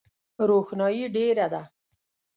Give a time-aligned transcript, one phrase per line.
[0.49, 1.63] روښنایي ډېره ده.